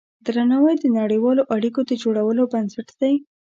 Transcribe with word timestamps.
درناوی 0.25 0.75
د 0.79 0.85
نړیوالو 0.99 1.43
اړیکو 1.55 1.81
د 1.85 1.91
جوړولو 2.03 2.43
بنسټ 2.53 2.87
دی. 2.99 3.13